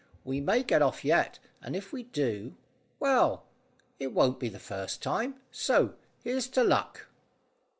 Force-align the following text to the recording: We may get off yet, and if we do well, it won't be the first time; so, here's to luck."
We 0.23 0.41
may 0.41 0.63
get 0.63 0.81
off 0.81 1.05
yet, 1.05 1.37
and 1.61 1.75
if 1.75 1.93
we 1.93 2.01
do 2.01 2.55
well, 2.99 3.45
it 3.99 4.13
won't 4.13 4.39
be 4.39 4.49
the 4.49 4.57
first 4.57 5.03
time; 5.03 5.35
so, 5.51 5.93
here's 6.23 6.47
to 6.57 6.63
luck." 6.63 7.05